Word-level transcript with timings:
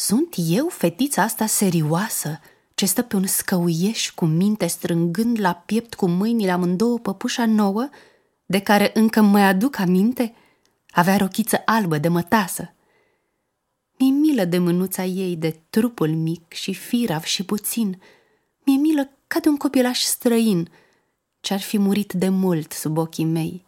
Sunt 0.00 0.34
eu 0.36 0.68
fetița 0.68 1.22
asta 1.22 1.46
serioasă 1.46 2.40
ce 2.74 2.86
stă 2.86 3.02
pe 3.02 3.16
un 3.16 3.26
scăuieș 3.26 4.10
cu 4.10 4.24
minte 4.24 4.66
strângând 4.66 5.40
la 5.40 5.54
piept 5.54 5.94
cu 5.94 6.06
mâinile 6.06 6.50
amândouă 6.50 6.98
păpușa 6.98 7.46
nouă, 7.46 7.88
de 8.46 8.60
care 8.60 8.90
încă 8.94 9.20
mai 9.20 9.42
aduc 9.42 9.78
aminte? 9.78 10.34
Avea 10.90 11.16
rochiță 11.16 11.62
albă 11.64 11.98
de 11.98 12.08
mătasă. 12.08 12.74
Mi-e 13.98 14.10
milă 14.10 14.44
de 14.44 14.58
mânuța 14.58 15.04
ei, 15.04 15.36
de 15.36 15.60
trupul 15.70 16.08
mic 16.08 16.52
și 16.52 16.74
firav 16.74 17.22
și 17.22 17.44
puțin. 17.44 18.00
Mi-e 18.64 18.76
milă 18.76 19.10
ca 19.26 19.40
de 19.40 19.48
un 19.48 19.56
copilaș 19.56 20.00
străin, 20.00 20.70
ce-ar 21.40 21.60
fi 21.60 21.78
murit 21.78 22.12
de 22.12 22.28
mult 22.28 22.72
sub 22.72 22.96
ochii 22.96 23.24
mei. 23.24 23.66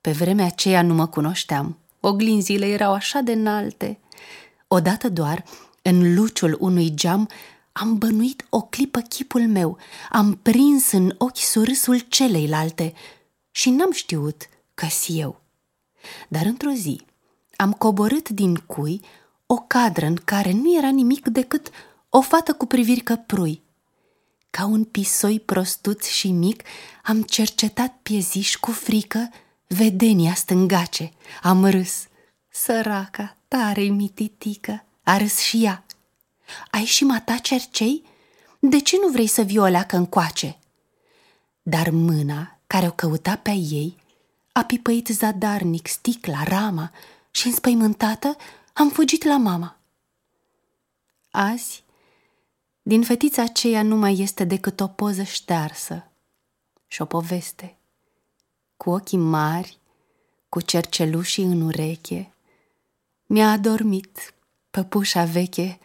Pe 0.00 0.10
vremea 0.10 0.46
aceea 0.46 0.82
nu 0.82 0.94
mă 0.94 1.06
cunoșteam. 1.06 1.78
Oglinzile 2.00 2.66
erau 2.66 2.92
așa 2.92 3.20
de 3.20 3.32
înalte. 3.32 3.98
Odată 4.76 5.08
doar, 5.08 5.44
în 5.82 6.14
luciul 6.14 6.56
unui 6.60 6.94
geam, 6.94 7.28
am 7.72 7.98
bănuit 7.98 8.46
o 8.48 8.60
clipă 8.60 9.00
chipul 9.00 9.48
meu, 9.48 9.78
am 10.10 10.38
prins 10.42 10.92
în 10.92 11.14
ochi 11.18 11.36
surâsul 11.36 11.98
celeilalte 11.98 12.92
și 13.50 13.70
n-am 13.70 13.92
știut 13.92 14.48
că 14.74 14.86
eu. 15.06 15.40
Dar 16.28 16.46
într-o 16.46 16.70
zi 16.70 17.00
am 17.56 17.72
coborât 17.72 18.28
din 18.28 18.54
cui 18.54 19.00
o 19.46 19.54
cadră 19.54 20.06
în 20.06 20.16
care 20.24 20.52
nu 20.52 20.76
era 20.76 20.88
nimic 20.88 21.28
decât 21.28 21.70
o 22.08 22.20
fată 22.20 22.52
cu 22.52 22.66
priviri 22.66 23.00
căprui. 23.00 23.62
Ca 24.50 24.66
un 24.66 24.84
pisoi 24.84 25.40
prostuț 25.40 26.06
și 26.06 26.30
mic 26.30 26.62
am 27.02 27.22
cercetat 27.22 27.98
pieziș 28.02 28.56
cu 28.56 28.70
frică 28.70 29.30
vedenia 29.66 30.34
stângace. 30.34 31.12
Am 31.42 31.64
râs. 31.64 32.06
Săraca, 32.48 33.36
tare 33.58 33.82
mititică, 33.82 34.84
a 35.02 35.16
râs 35.16 35.38
și 35.38 35.64
ea. 35.64 35.84
Ai 36.70 36.84
și 36.84 37.04
mata 37.04 37.36
cercei? 37.36 38.02
De 38.58 38.80
ce 38.80 38.96
nu 39.00 39.08
vrei 39.08 39.26
să 39.26 39.42
vii 39.42 39.58
o 39.58 39.64
leacă 39.64 39.96
încoace? 39.96 40.58
Dar 41.62 41.90
mâna 41.90 42.58
care 42.66 42.86
o 42.86 42.90
căuta 42.90 43.36
pe 43.36 43.50
ei 43.50 43.96
a 44.52 44.64
pipăit 44.64 45.06
zadarnic 45.06 45.86
sticla, 45.86 46.42
rama 46.42 46.92
și 47.30 47.46
înspăimântată 47.46 48.36
am 48.72 48.90
fugit 48.90 49.24
la 49.24 49.36
mama. 49.36 49.78
Azi, 51.30 51.84
din 52.82 53.02
fetița 53.02 53.42
aceea 53.42 53.82
nu 53.82 53.96
mai 53.96 54.18
este 54.18 54.44
decât 54.44 54.80
o 54.80 54.86
poză 54.86 55.22
ștearsă 55.22 56.10
și 56.86 57.02
o 57.02 57.04
poveste. 57.04 57.76
Cu 58.76 58.90
ochii 58.90 59.18
mari, 59.18 59.78
cu 60.48 60.60
cercelușii 60.60 61.44
în 61.44 61.60
ureche, 61.60 62.30
mi-a 63.26 63.50
adormit 63.50 64.34
păpușa 64.70 65.24
veche 65.24 65.78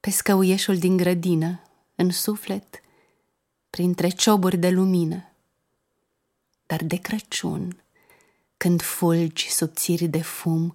pe 0.00 0.10
scăuieșul 0.10 0.78
din 0.78 0.96
grădină, 0.96 1.60
în 1.94 2.10
suflet, 2.10 2.80
printre 3.70 4.08
cioburi 4.08 4.56
de 4.56 4.70
lumină. 4.70 5.24
Dar 6.66 6.84
de 6.84 6.96
Crăciun, 6.96 7.82
când 8.56 8.82
fulgi 8.82 9.50
subțiri 9.50 10.06
de 10.06 10.22
fum 10.22 10.74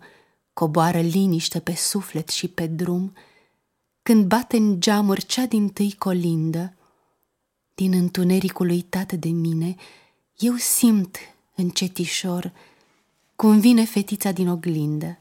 coboară 0.53 0.99
liniște 0.99 1.59
pe 1.59 1.75
suflet 1.75 2.29
și 2.29 2.47
pe 2.47 2.67
drum, 2.67 3.13
când 4.03 4.25
bate 4.25 4.57
în 4.57 4.79
geamuri 4.79 5.25
cea 5.25 5.45
din 5.45 5.69
tâi 5.69 5.95
colindă, 5.97 6.73
din 7.73 7.93
întunericul 7.93 8.69
uitat 8.69 9.13
de 9.13 9.29
mine, 9.29 9.75
eu 10.37 10.55
simt 10.55 11.17
încetișor 11.55 12.51
cum 13.35 13.59
vine 13.59 13.85
fetița 13.85 14.31
din 14.31 14.47
oglindă, 14.47 15.19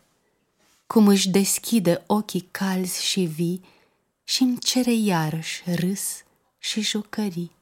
cum 0.87 1.09
își 1.09 1.29
deschide 1.29 2.03
ochii 2.07 2.49
calzi 2.51 3.05
și 3.05 3.21
vii 3.21 3.61
și 4.25 4.43
îmi 4.43 4.59
cere 4.59 4.93
iarăși 4.93 5.63
râs 5.75 6.23
și 6.59 6.81
jucării. 6.81 7.54